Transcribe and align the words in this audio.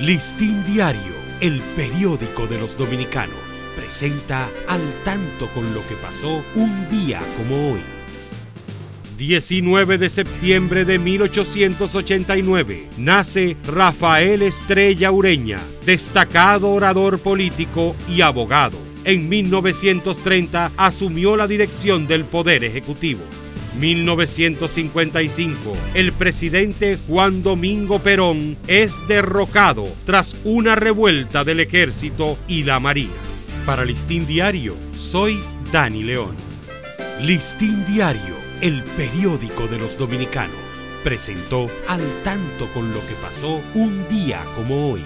Listín 0.00 0.62
Diario, 0.66 1.14
el 1.40 1.58
periódico 1.74 2.46
de 2.46 2.58
los 2.58 2.76
dominicanos, 2.76 3.34
presenta 3.74 4.46
al 4.68 4.82
tanto 5.04 5.48
con 5.54 5.64
lo 5.72 5.80
que 5.88 5.94
pasó 5.94 6.44
un 6.54 6.90
día 6.90 7.18
como 7.38 7.72
hoy. 7.72 7.80
19 9.16 9.96
de 9.96 10.10
septiembre 10.10 10.84
de 10.84 10.98
1889 10.98 12.90
nace 12.98 13.56
Rafael 13.66 14.42
Estrella 14.42 15.10
Ureña, 15.10 15.60
destacado 15.86 16.72
orador 16.72 17.18
político 17.18 17.96
y 18.06 18.20
abogado. 18.20 18.76
En 19.04 19.30
1930 19.30 20.72
asumió 20.76 21.38
la 21.38 21.46
dirección 21.46 22.06
del 22.06 22.26
Poder 22.26 22.64
Ejecutivo. 22.64 23.22
1955, 23.78 25.76
el 25.94 26.12
presidente 26.12 26.98
Juan 27.06 27.42
Domingo 27.42 27.98
Perón 27.98 28.56
es 28.66 28.94
derrocado 29.06 29.84
tras 30.04 30.36
una 30.44 30.74
revuelta 30.74 31.44
del 31.44 31.60
ejército 31.60 32.38
y 32.48 32.64
la 32.64 32.80
marina. 32.80 33.12
Para 33.66 33.84
Listín 33.84 34.26
Diario, 34.26 34.74
soy 34.98 35.38
Dani 35.72 36.02
León. 36.02 36.34
Listín 37.22 37.84
Diario, 37.86 38.34
el 38.60 38.82
periódico 38.96 39.66
de 39.66 39.78
los 39.78 39.98
dominicanos, 39.98 40.56
presentó 41.04 41.70
al 41.86 42.02
tanto 42.24 42.72
con 42.72 42.92
lo 42.92 43.00
que 43.00 43.14
pasó 43.22 43.60
un 43.74 44.08
día 44.08 44.42
como 44.54 44.90
hoy. 44.92 45.02